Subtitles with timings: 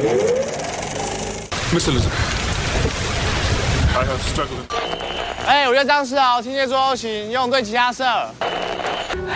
[0.00, 2.10] Miss Elizabeth,
[3.94, 4.64] I have struggled.
[5.46, 8.04] 哎，我叫张世豪，天蝎座 O 型，游泳队吉他社。
[8.04, 8.32] I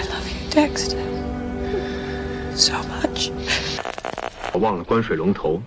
[0.04, 0.96] love you, Dexter.
[2.56, 3.30] So much.
[4.52, 5.60] 我忘了关水龙头，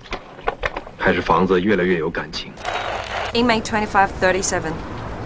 [0.97, 2.51] 还是房子越来越有感情。
[3.33, 4.71] Inmate 2537.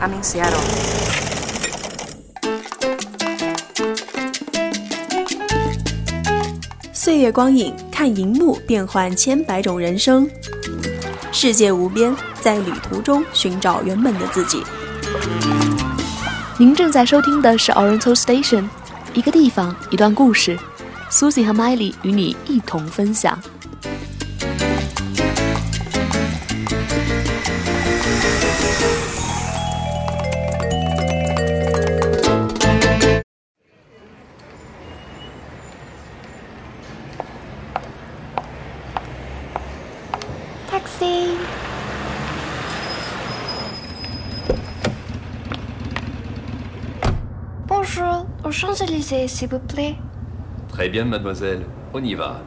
[0.02, 1.01] I'm in Seattle.
[7.04, 10.30] 岁月光影，看荧幕变换千百种人生，
[11.32, 14.62] 世界无边，在旅途中寻找原本的自己。
[16.60, 18.70] 您正在收听的是 Oriental Station，
[19.16, 20.56] 一个地方，一段故事。
[21.10, 23.36] Susie 和 Miley 与你一同分享。
[47.68, 49.96] Bonjour, aux Champs-Élysées, s'il vous plaît.
[50.70, 51.66] Très bien, mademoiselle.
[51.94, 52.42] On y va.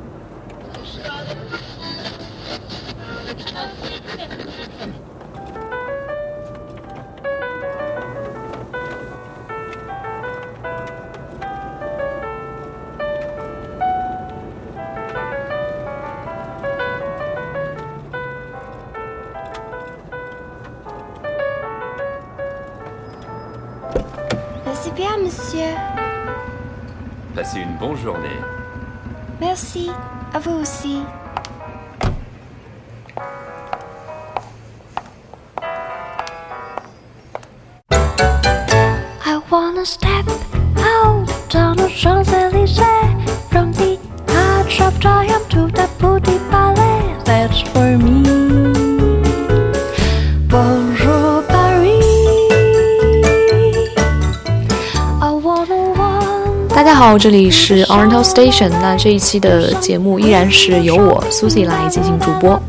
[56.85, 58.69] 大家好，这里是 Oriental Station。
[58.69, 62.61] 那这一期的节目依然是由我 Susie 来进行主播。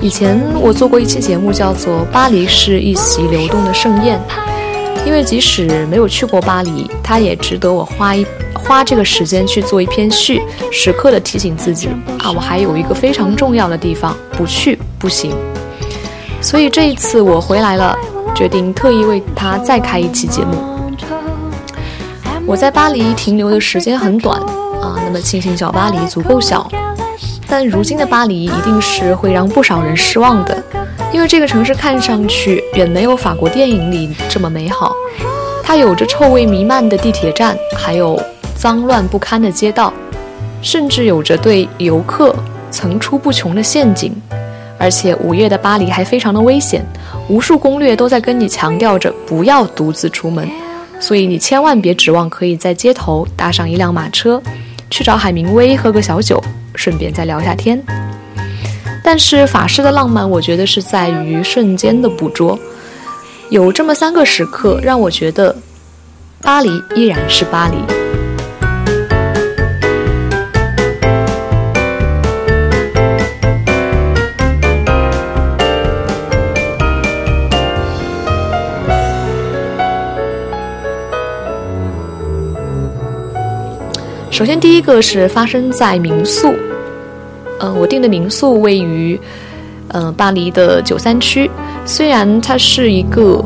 [0.00, 4.20] 以前我做过一期节目，叫做《巴黎是一席流动的盛宴》，
[5.06, 11.88] 因为即使没有去过巴黎，它也值得我花一花这个时间去做一篇序，时刻的提醒自己
[12.18, 15.32] 啊，我还有一个非常重要的地方不去不行。
[16.40, 17.96] 所以这一次我回来了，
[18.34, 20.56] 决定特意为它再开一期节目。
[22.48, 24.40] 我在巴黎停留的时间很短
[24.80, 26.66] 啊，那么庆幸小巴黎足够小，
[27.46, 30.64] 但如今的巴黎一定是会让不少人失望的，
[31.12, 34.94] 因为这个城市看上去远没有法国电影里这么美好。
[35.62, 38.18] 它有着臭味弥漫的地铁站，还有
[38.56, 39.92] 脏乱不堪的街道，
[40.62, 42.34] 甚至有着对游客
[42.70, 44.10] 层出不穷的陷阱。
[44.78, 46.82] 而且午夜的巴黎还非常的危险，
[47.28, 50.48] 无数攻略都在跟你强调着不要独自出门。
[51.00, 54.42] 所以你千万别指望可以在街头搭上一辆马车，
[54.90, 56.42] 去找海明威喝个小酒，
[56.74, 57.82] 顺便再聊下天。
[59.02, 62.58] 但是法式的浪漫，我觉得是在于瞬间的捕捉。
[63.48, 65.56] 有这么三个时刻，让我觉得
[66.42, 67.97] 巴黎依然是巴黎。
[84.38, 86.54] 首先，第一个是发生在民宿。
[87.58, 89.20] 嗯、我订的民宿位于
[89.88, 91.50] 嗯、呃巴黎的九三区。
[91.84, 93.44] 虽然它是一个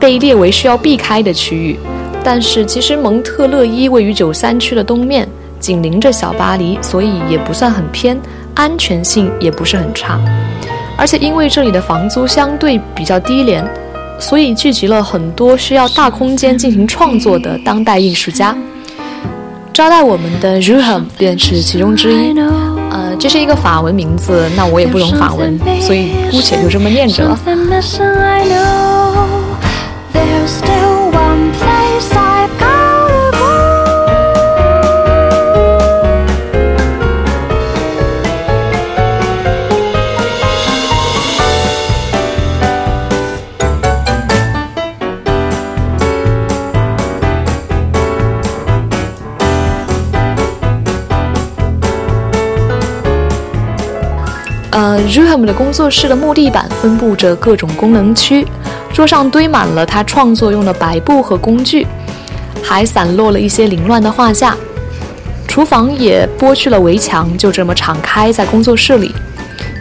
[0.00, 1.78] 被列为需要避开的区域，
[2.24, 5.28] 但是其实蒙特勒伊位于九三区的东面，
[5.60, 8.20] 紧邻着小巴黎，所以也不算很偏，
[8.56, 10.20] 安全性也不是很差。
[10.98, 13.64] 而且因为这里的房租相对比较低廉，
[14.18, 18.58] 所以聚集了很多需要大空间进行创作的当代艺术家。
[19.76, 22.32] 招待我们的 Ruham 便是其中之一。
[22.90, 27.38] 呃，这是一个法文名字，那我也不懂法文，所以姑且就这么念着了。
[54.96, 58.46] 呃 r u h a m 的工作室的木地板分布着各种功能区，
[58.94, 61.86] 桌上堆满了他创作用的白布和工具，
[62.62, 64.56] 还散落了一些凌乱的画架。
[65.46, 69.14] 厨房也剥去了围墙，就这么敞开在工作室里。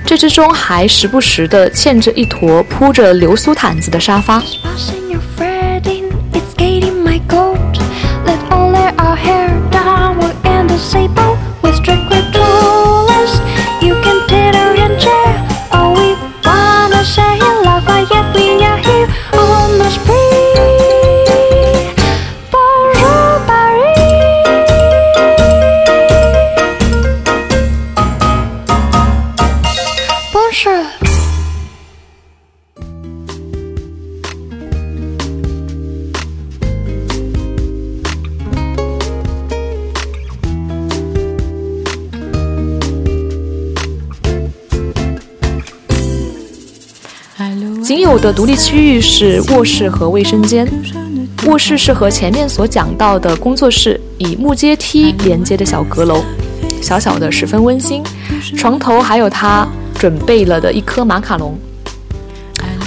[0.06, 4.44] 这之中还时不时地嵌着一坨铺着流苏毯子的沙发。
[48.26, 50.68] 的独立区域是卧室和卫生间。
[51.46, 56.24] 卧室是和前面所讲到的工作室以木阶梯连接的小阁楼，
[56.82, 58.02] 小小的十分温馨。
[58.58, 59.68] 床头还有他
[60.00, 61.56] 准备了的一颗马卡龙。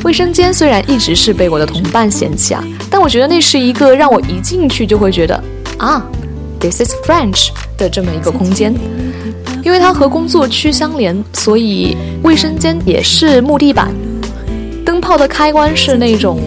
[0.03, 5.41] 卫生间虽然一直是被我的同伴嫌弃啊，但我觉得那是一个让我一进去就会觉得
[5.79, 6.05] 啊
[6.59, 8.75] ，this is French 的这么一个空间。
[9.63, 13.95] 因为它和工作区相连，所以卫生间也是木地板。
[14.99, 16.41] 灯泡的开关是那种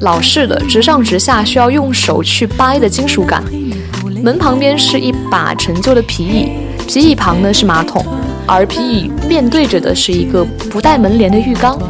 [0.00, 3.44] 老式的，直上直下，需要用手去掰的金属感。
[4.24, 6.48] 门旁边是一把陈旧的皮椅，
[6.88, 8.04] 皮椅旁呢是马桶，
[8.44, 11.80] 而皮椅面对着的是一个不带门帘的浴缸。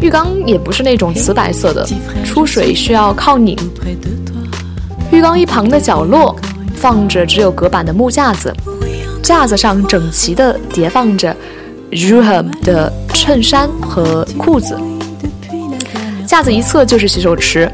[0.00, 1.86] 浴缸也不是那种瓷白色的，
[2.24, 3.54] 出水需要靠拧。
[5.12, 6.34] 浴缸一旁的角落
[6.74, 8.50] 放着只有隔板的木架子，
[9.22, 11.36] 架子上整齐地叠放着
[11.90, 14.74] Ruham 的衬衫和裤子。
[16.28, 17.66] 架子一侧就是洗手池，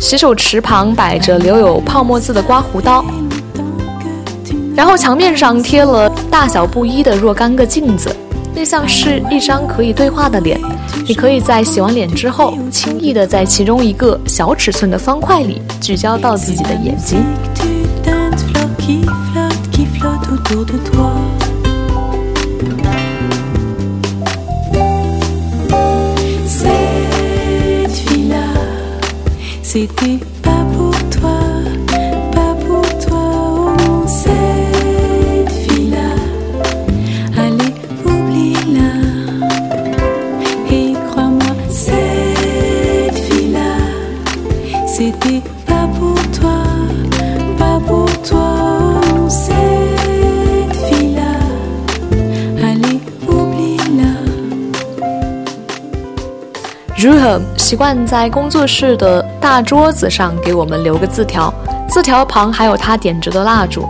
[0.00, 3.04] 洗手池旁摆着留有泡沫渍的刮胡刀，
[4.74, 8.08] 然后墙面上贴了大小不一的若干个镜子，
[8.54, 10.58] 那像是一张可以对话的脸。
[11.06, 17.22] 你可以在洗完脸之后，轻易的在其中一个小尺寸的方块里聚焦到自己的眼睛。
[57.72, 61.50] 习惯在工作室的大桌子上给我们留个字条，
[61.88, 63.88] 字条旁还有他点着的蜡烛，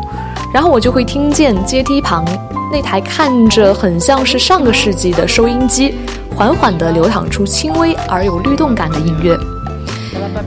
[0.54, 2.24] 然后我就会听见阶梯旁
[2.70, 5.96] 那台看着很像是上个世纪的收音机，
[6.36, 9.36] 缓缓地流淌出轻微而有律动感的音乐。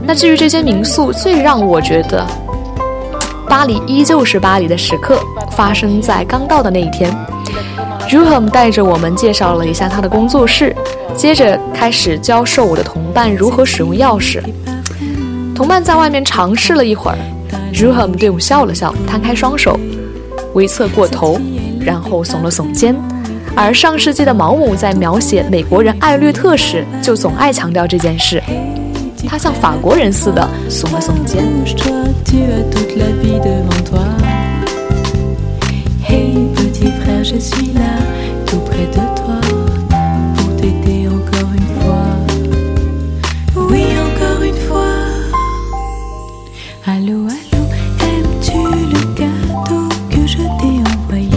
[0.02, 2.26] 那至于这间民宿，最让我觉得
[3.46, 7.14] 巴黎依旧是巴黎的时刻，发生在刚到的那一天。
[8.08, 10.74] Ruham 带着我们介绍了一下他的工作室，
[11.16, 14.40] 接着开始教授我的同伴如何使用钥匙。
[15.54, 17.18] 同伴在外面尝试了一会儿
[17.72, 19.78] ，Ruham 对我笑了笑，摊开双手，
[20.54, 21.40] 微侧过头，
[21.80, 22.94] 然后耸了耸肩。
[23.56, 28.40] 而上世纪的毛姆在描写美国人艾略特时，就总爱强调这件事。
[29.26, 31.44] 他像法国人似的耸了耸肩。
[37.16, 37.98] Petit frère, je suis là,
[38.46, 39.40] tout près de toi,
[40.36, 42.06] pour t'aider encore une fois.
[43.54, 44.94] Oui, encore une fois.
[46.86, 47.62] Allô, allô,
[48.00, 51.28] aimes-tu le gâteau que je t'ai envoyé?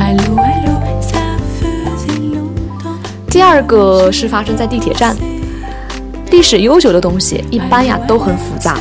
[0.00, 2.98] Allô, allô, ça faisait longtemps.
[3.30, 5.16] 第二个是发生在地铁站。
[6.30, 8.76] 历史悠久的东西一般呀都很复杂，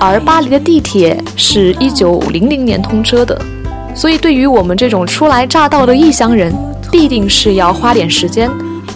[0.00, 3.36] 而巴黎的地铁是一九零零年通车的，
[3.94, 6.54] 所以对于我们这种初来乍到的异乡人，
[6.90, 8.48] 必定是要花点时间、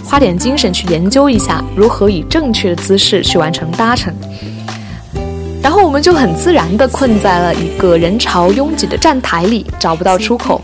[0.05, 4.15] 花点精神去研究一下如何以正确的姿势去完成搭乘。
[5.61, 10.61] 然后我们就很自然地困在了一个人潮拥挤的站台里，找不到出口。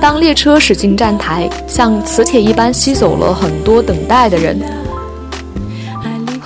[0.00, 4.58] 当列车驶进站台，像磁铁一般吸走了很多等待的人。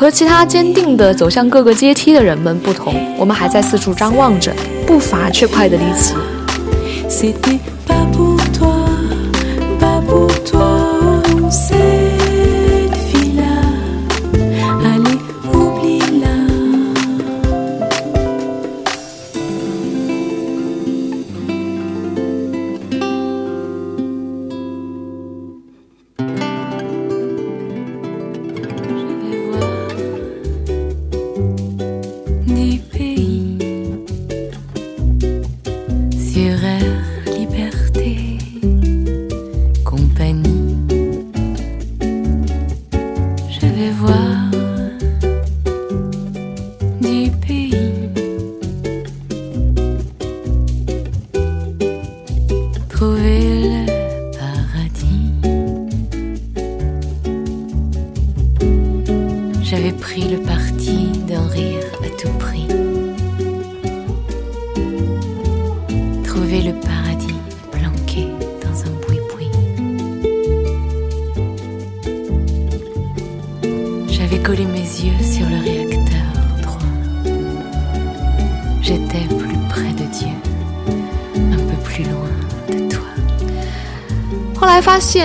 [0.02, 4.52] 和其他坚定地走向各个阶梯的人们不同，我们还在四处张望着，
[4.84, 6.16] 步伐却快得离奇。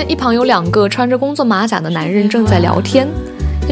[0.07, 3.05] 一旁有两个穿着工作马甲的男人正在聊天，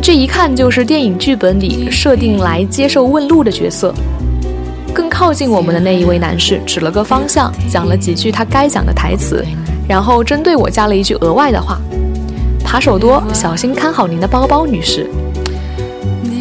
[0.01, 3.93] 这一看就是电影剧本里设定来接受问路的角色。
[4.93, 9.45] 更靠近我们的那一位男士指了个方向，讲了几句他该讲的台词，
[9.87, 11.79] 然后针对我加了一句额外的话
[12.65, 15.09] ：“扒手多，小心看好您的包包，女士。”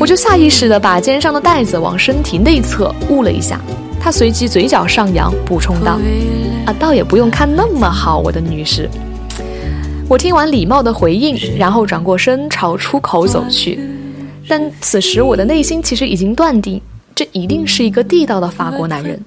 [0.00, 3.60] 我就下意识地把肩上的袋子往身体内侧捂了一下。
[4.00, 6.00] 他随即嘴角上扬，补充道
[6.66, 8.90] ：“啊，倒也不用看那么好，我的女士。”
[10.06, 13.78] 我听完礼貌的回应，然后转过身朝出口走去。
[14.46, 16.80] 但此时我的内心其实已经断定。
[17.14, 19.18] 这一定是一个地道的法国男人。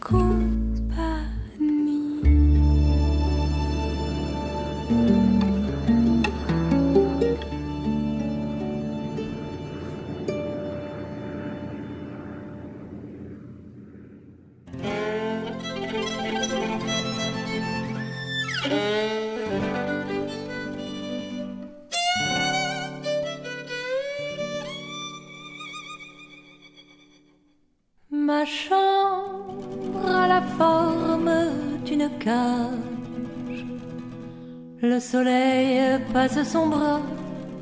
[34.97, 37.00] Le soleil passe son bras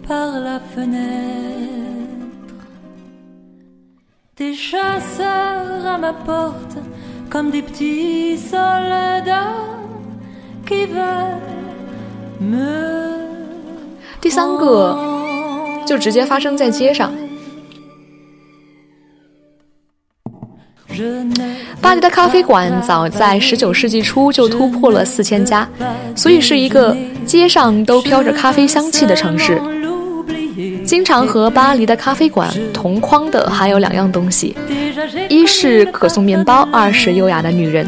[0.07, 1.00] par la fenêtre.
[4.37, 6.76] Des chasseurs à ma porte
[7.30, 9.57] comme des petits soldats
[10.66, 11.40] qui veulent
[12.40, 13.21] me.
[14.21, 14.97] 第三个
[15.87, 17.24] 就直接发生在街上。
[21.82, 25.68] 巴黎的咖啡馆早在十九世纪初就突破了四千家，
[26.16, 29.62] 所以是一个街上都飘着咖啡香气的城市。
[30.86, 34.56] 经常和巴黎的咖啡馆同框的还有两样东西：
[35.28, 37.86] 一是可颂面包，二是优雅的女人。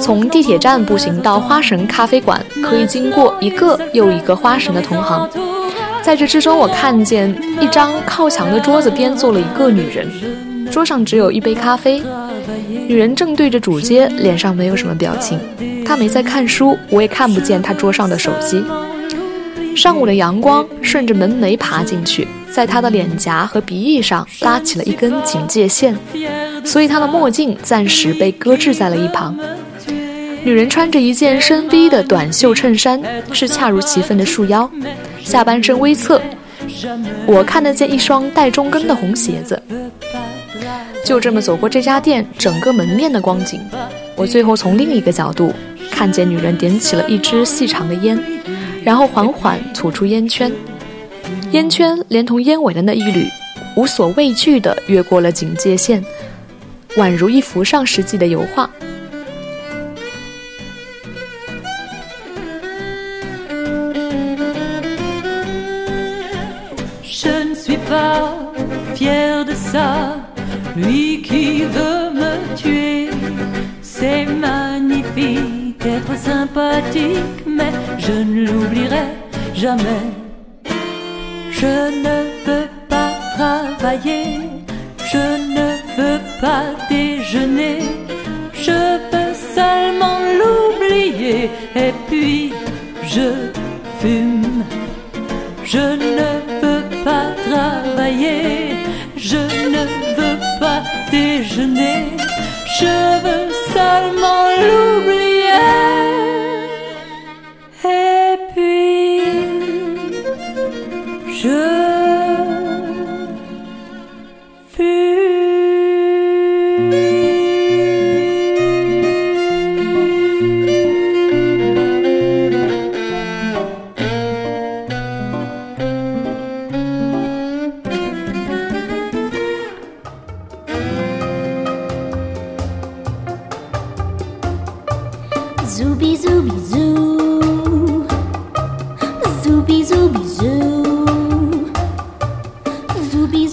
[0.00, 5.28] 从地铁站步行到花神咖啡馆，可以经过一个又一个花神的同行。
[6.02, 10.08] 在这之中，我看见一张靠墙的桌子边坐了一个女人。
[10.70, 12.02] 桌上只有一杯咖啡，
[12.86, 15.38] 女人正对着主街，脸上没有什么表情。
[15.84, 18.62] 她没在看书，我也看不见她桌上的手机。
[19.74, 25.96] 上午的阳光顺着门楣爬进去，在她的脸颊和鼻翼上拉起了一根警戒线，
[26.64, 29.38] 所以她的墨镜暂时被搁置在了一旁。
[30.44, 33.00] 女人穿着一件深 V 的短袖衬衫，
[33.32, 34.70] 是恰如其分的束腰，
[35.22, 36.20] 下半身微侧。
[37.26, 39.60] 我看得见一双带中跟的红鞋子。
[41.06, 43.60] 就这么走过这家店整个门面的光景，
[44.16, 45.54] 我最后从另一个角度
[45.88, 48.20] 看见女人点起了一支细长的烟，
[48.82, 50.50] 然后缓缓吐出烟圈，
[51.52, 53.28] 烟圈连同烟尾的那一缕，
[53.76, 56.04] 无所畏惧地越过了警戒线，
[56.96, 58.68] 宛如一幅上世纪的油画。
[70.76, 73.08] Lui qui veut me tuer,
[73.80, 79.06] c'est magnifique d'être sympathique, mais je ne l'oublierai
[79.54, 80.04] jamais.
[81.50, 82.16] Je ne
[82.46, 84.40] veux pas travailler,
[85.12, 87.78] je ne veux pas déjeuner,
[88.52, 92.52] je veux seulement l'oublier, et puis
[93.02, 93.28] je
[94.00, 94.64] fume.
[95.64, 96.28] Je ne
[96.60, 98.76] veux pas travailler,
[99.16, 99.95] je ne
[101.56, 102.16] déjeuner,
[102.78, 104.85] je veux seulement l'oublier.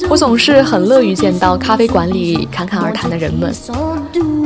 [0.10, 3.54] 我总是很乐于见到咖啡馆里侃侃而谈的人们，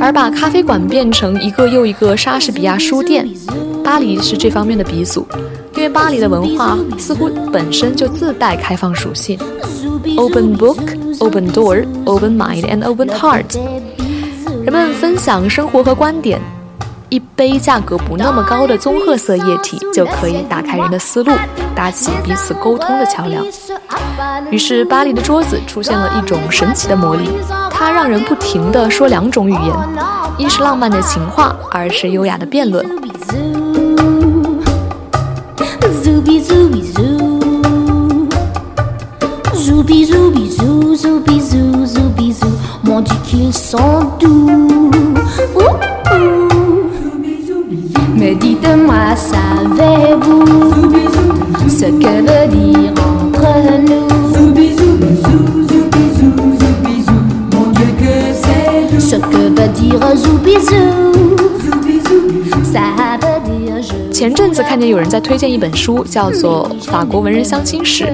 [0.00, 3.28] 而把咖啡馆变成一个又一个莎士比亚书店。
[3.84, 5.26] 巴黎是这方面的鼻祖，
[5.74, 9.38] 因为巴黎的文化似乎本身就自带开放属性
[10.16, 10.78] ：open book,
[11.20, 13.58] open door, open mind and open heart。
[14.64, 16.38] 人们分享生活和观点，
[17.08, 21.32] 一杯价格不那么高的棕褐色液体就可以打开人的思路，
[21.74, 23.42] 搭起彼此沟通的桥梁。
[24.50, 27.28] 于是巴黎的桌子出现了一种神奇的魔力，
[27.70, 29.74] 它让人不停的说两种语言，
[30.36, 32.84] 一是浪漫的情话，二是优雅的辩论。
[64.12, 68.04] 前阵子看见有人在推荐一本书，叫做《法国文人相亲史》，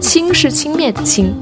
[0.00, 1.34] 轻是轻蔑的轻，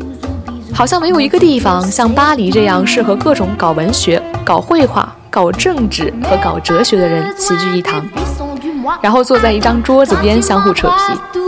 [0.72, 8.02] 好像没有一个地方像巴黎这样适合各种搞文学、搞绘画、搞政治和搞哲学的人齐聚一堂，
[9.02, 11.39] 然后坐在一张桌子边相互扯皮。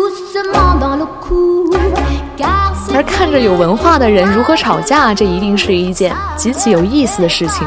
[2.94, 7.66] 而看着有文化的人如何吵架，这一定是一件极其有意思的事情。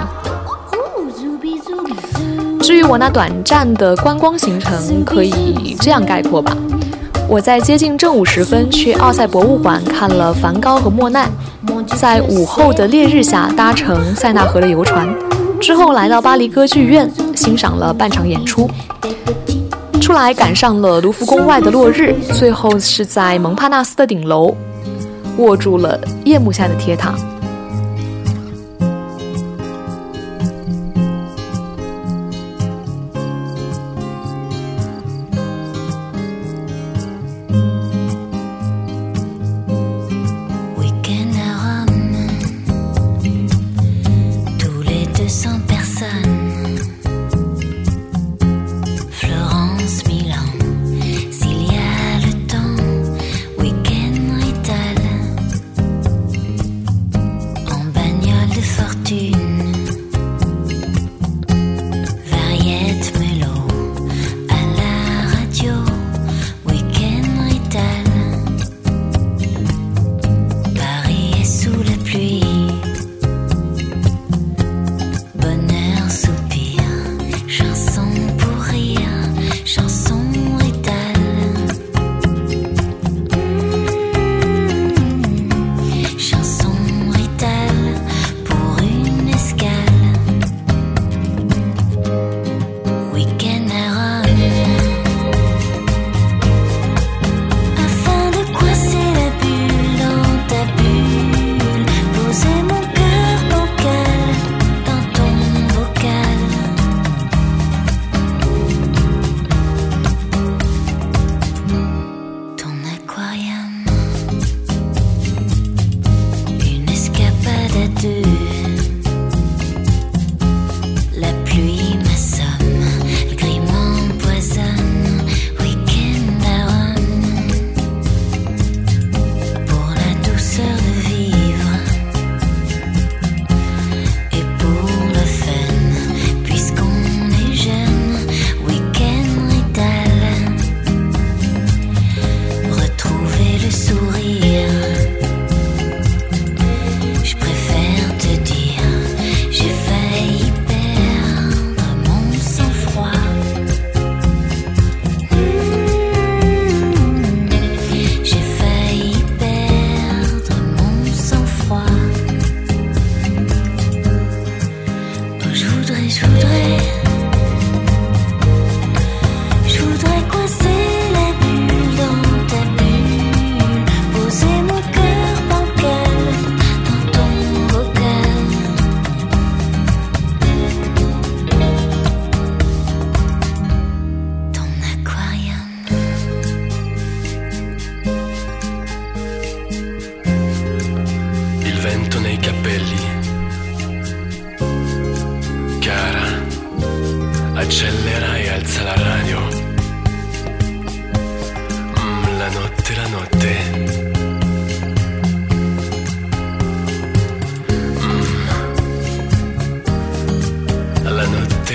[2.60, 6.56] 至于我那短暂的观光行程，可以这样概括吧：
[7.28, 11.28] 我在接近正午时分去奥赛博物馆看了梵高和莫奈，
[11.98, 15.08] 在午后的烈日下搭乘塞纳河的游船，
[15.60, 18.70] 之后来到巴黎歌剧院欣赏了半场演出，
[20.00, 24.56] 出来赶上了卢浮宫外的落日，最后是在蒙帕纳斯的顶楼
[25.38, 27.16] 握住了夜幕下的铁塔。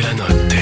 [0.00, 0.59] C'est la note.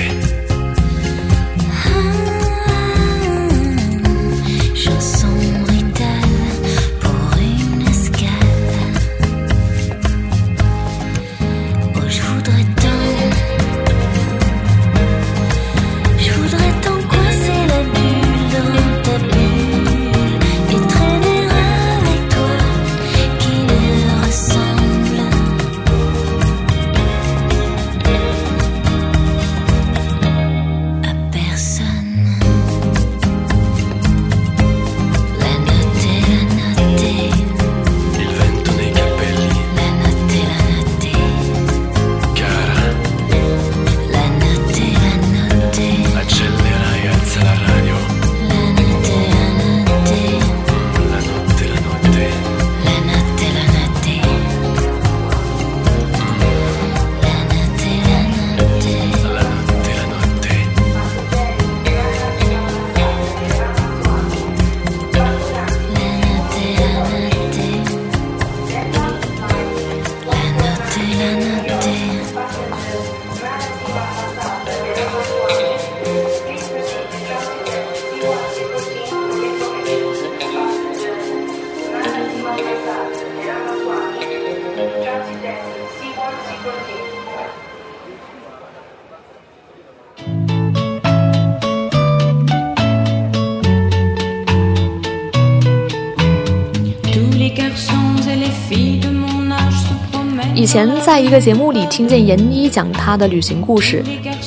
[100.69, 104.05] 前在一个节目里听见闫妮讲她的旅行故事，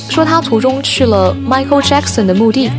[0.07, 2.69] 说她途中去了 Michael Jackson 的墓地，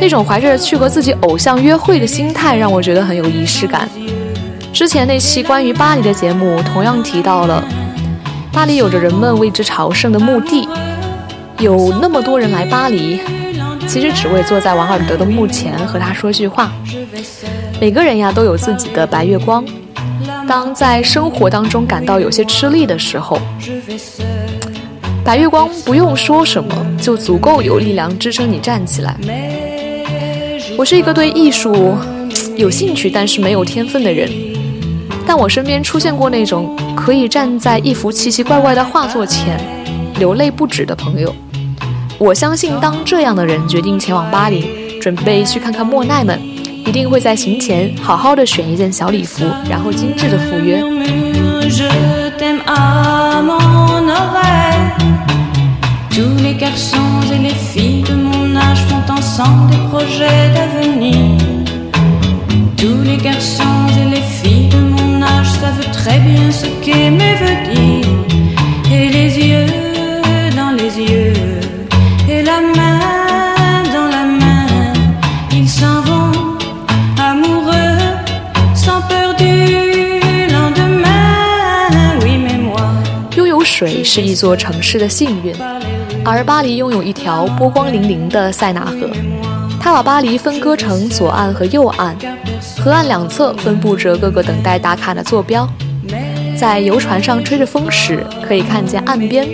[0.00, 3.86] 那种怀着去和自己偶像约会的心态，让我觉得很有仪式感。
[4.72, 7.62] 之前那期关于巴黎的节目同样提到了，
[8.50, 10.66] 巴黎有着人们为之朝圣的墓地，
[11.58, 13.20] 有那么多人来巴黎，
[13.86, 16.72] 其实只为坐在王尔德的墓前和他说句话。
[17.78, 19.62] 每个人呀都有自己的白月光，
[20.46, 23.38] 当在生活当中感到有些吃力的时候，
[25.24, 29.16] 白月光不用说什么就足够有力量支撑你站起来。
[30.76, 31.96] 我是一个对艺术
[32.56, 34.30] 有兴趣但是没有天分的人。
[35.26, 39.58] 但我身边出现过那种可以站在一幅奇奇怪怪的画作前
[40.18, 41.34] 流泪不止的朋友。
[42.18, 46.38] 我相信，当这样的人决定前往巴黎，准备去看看莫奈们，
[46.85, 50.83] 一定会在行前好好的选一件小礼服，然后精致的赴约。
[65.59, 68.07] savent très bien ce qu'aimer veut dire.
[68.91, 69.65] Et les yeux
[70.55, 71.33] dans les yeux,
[84.14, 85.52] 是一座城市的幸运，
[86.24, 89.10] 而巴黎拥有一条波光粼粼的塞纳河。
[89.80, 92.16] 它把巴黎分割成左岸和右岸，
[92.78, 95.68] 河岸两侧分布着各个等待打卡的坐标。
[96.56, 99.48] 在游船上吹着风时，可以看见岸边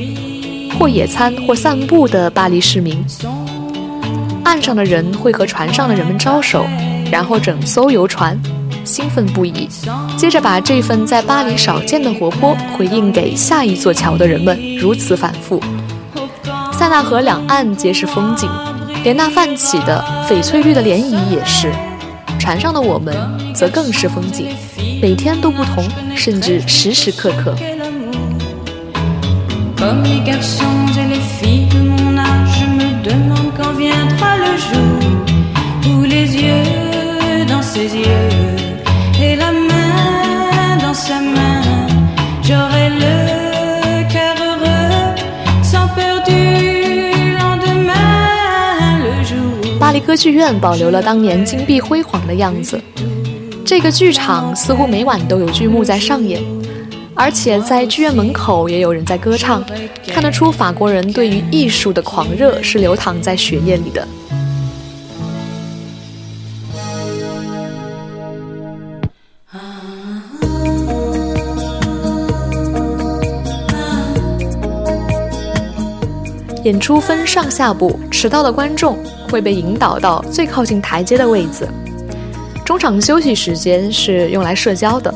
[0.78, 3.02] 或野餐或散步的巴黎市民。
[4.44, 6.66] 岸上的人会和船上的人们招手，
[7.10, 8.38] 然后整艘游船
[8.84, 9.68] 兴奋不已，
[10.16, 15.60] 接着把这份在巴黎少见的活泼回应给下一座桥的人们，如此反复。
[16.72, 18.48] 塞纳河两岸皆是风景。
[19.02, 21.72] 连那泛起的翡翠绿的涟漪也是，
[22.38, 23.16] 船上的我们
[23.54, 24.48] 则更是风景，
[25.00, 25.82] 每天都不同，
[26.14, 27.56] 甚至时时刻刻。
[50.10, 52.80] 歌剧院保留了当年金碧辉煌的样子。
[53.64, 56.42] 这个剧场似乎每晚都有剧目在上演，
[57.14, 59.64] 而且在剧院门口也有人在歌唱，
[60.08, 64.04] 看得出法国人对于艺术的狂热是流淌在血液里的。
[76.70, 78.96] 演出分上下部，迟到的观众
[79.28, 81.68] 会被引导到最靠近台阶的位子。
[82.64, 85.12] 中场休息时间是用来社交的，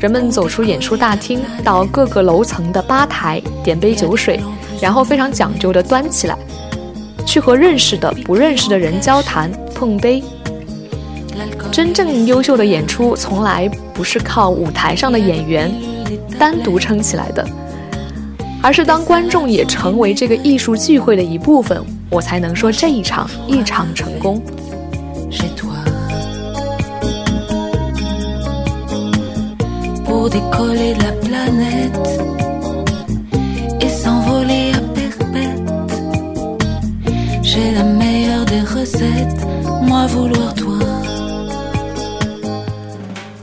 [0.00, 4.40] 人们走出演出大厅，到各个楼层的吧台点杯酒水，
[4.80, 6.36] 然后非常讲究的端起来，
[7.24, 10.20] 去和认识的、不认识的人交谈、碰杯。
[11.70, 15.72] 真正优秀的演出从来不是靠舞台上的演员
[16.36, 17.46] 单独撑起来的。
[18.66, 24.42] 而是当观众也成为这个艺术聚会的一部分，我才能说这一场一场成功。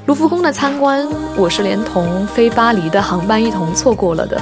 [0.05, 1.07] 卢浮宫的参观，
[1.37, 4.41] 我是连同飞巴黎的航班一同错过了的。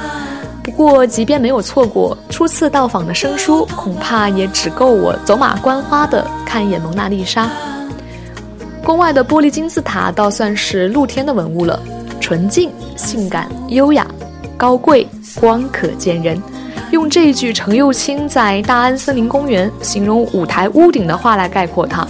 [0.82, 7.48] 不过，即便没有错过初次到访的生疏，恐怕也只够我走马观花的看一眼蒙娜丽莎。
[8.84, 11.80] 宫外的玻璃金字塔倒算是露天的文物了，
[12.20, 14.08] 纯净、性感、优雅、
[14.58, 16.42] 高贵、光可见人。
[16.90, 22.08] 用这一句程又青在大安森林公园形容舞台屋顶的话来概括它，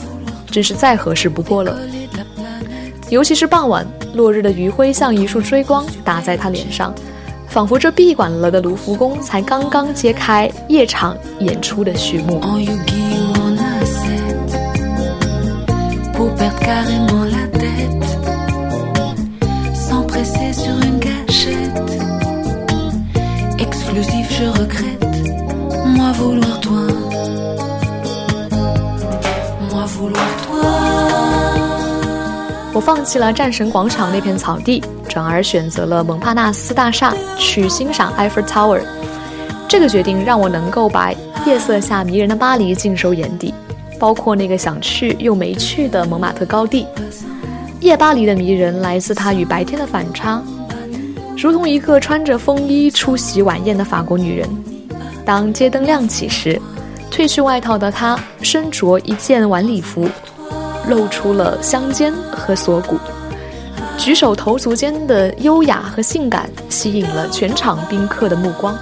[0.49, 1.77] 真是再合适不过了。
[3.09, 6.95] 尤其是傍晚，落日的余晖像一束追光打在他脸上。
[7.51, 12.39] 仿佛这闭馆了的卢浮宫才刚刚揭开夜场演出的序幕。
[32.73, 34.81] 我放弃了战神广场那片草地。
[35.11, 38.81] 转而选择了蒙帕纳斯大厦去欣赏埃菲尔 Tower。
[39.67, 41.11] 这个决定让我能够把
[41.45, 43.53] 夜色下迷人的巴黎尽收眼底，
[43.99, 46.87] 包括那个想去又没去的蒙马特高地。
[47.81, 50.41] 夜巴黎的迷人来自它与白天的反差，
[51.37, 54.47] 如同一个穿着风衣出席晚宴的法国女人。
[55.25, 56.57] 当街灯亮起时，
[57.11, 60.07] 褪去外套的她身着一件晚礼服，
[60.87, 62.97] 露出了香肩和锁骨，
[64.03, 68.75] 举手投足间的优雅和性感吸引了全场宾客的目光。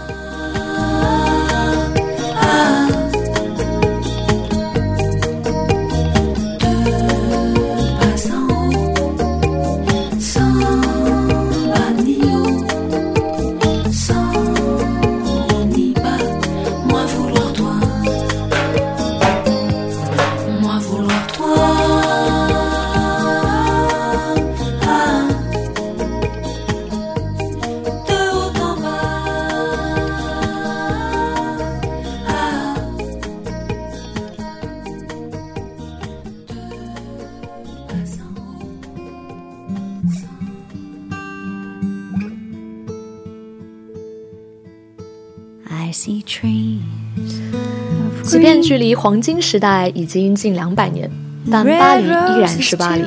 [48.90, 51.08] 离黄金时代已经近两百年，
[51.52, 53.04] 但巴黎依然是巴黎。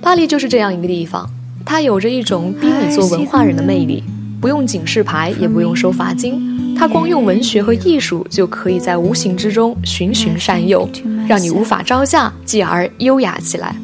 [0.00, 1.28] 巴黎就是这样一个地方，
[1.66, 4.02] 它有着一种逼你做文化人的魅力。
[4.40, 10.88] 不用警示牌，也不用收罚金，它光用文学和艺术就可以在无形之中循循善诱，
[11.28, 13.76] 让你无法招架，继而优雅起来。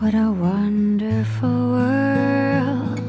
[0.00, 3.00] What a wonderful world.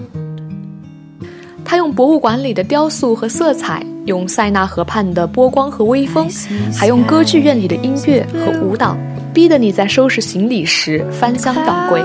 [1.64, 6.28] 他用博物馆里的雕塑和色彩，用塞纳河畔的波光和微风，
[6.76, 8.98] 还用歌剧院里的音乐和舞蹈，
[9.34, 12.04] 逼得你在收拾行李时翻箱倒柜。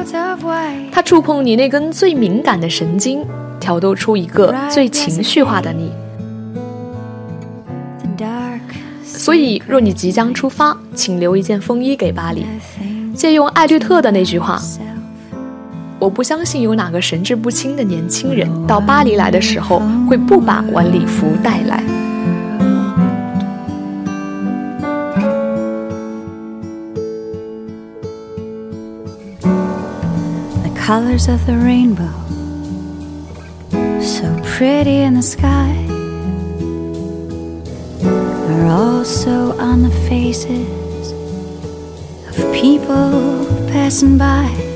[0.92, 3.24] 他触碰你那根最敏感的神经，
[3.58, 5.90] 挑逗出一个最情绪化的你。
[9.02, 12.44] 所以，若你即将出发，请留一件风衣给巴黎。
[13.14, 14.60] 借用艾略特的那句话。
[15.98, 21.82] 我不相信有哪个神志不清的年轻人到巴黎来的时候会不把晚礼服带来。
[30.62, 32.12] The colors of the rainbow,
[34.02, 35.74] so pretty in the sky,
[38.04, 41.12] are also on the faces
[42.28, 44.75] of people passing by.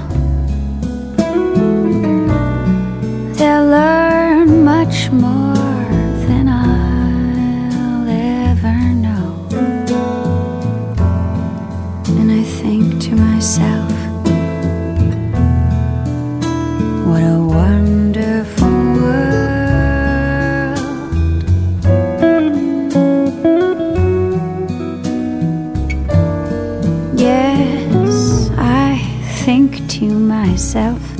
[30.73, 31.10] yourself.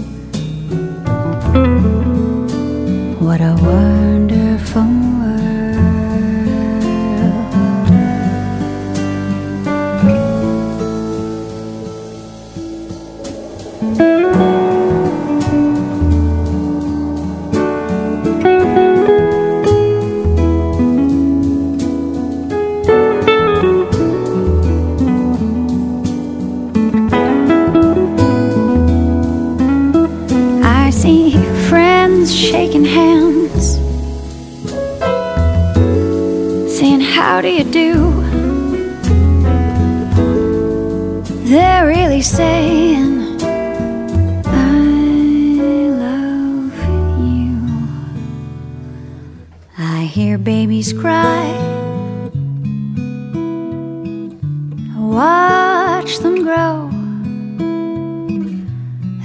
[56.12, 56.89] Watch them grow.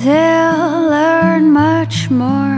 [0.04, 2.55] They'll learn much more